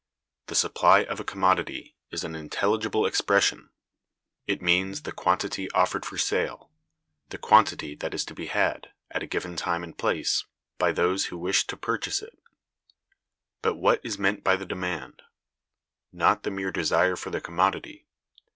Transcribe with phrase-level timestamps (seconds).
[0.47, 3.69] The supply of a commodity is an intelligible expression:
[4.47, 6.71] it means the quantity offered for sale;
[7.29, 10.43] the quantity that is to be had, at a given time and place,
[10.79, 12.35] by those who wish to purchase it.
[13.61, 15.21] But what is meant by the demand?
[16.11, 18.07] Not the mere desire for the commodity.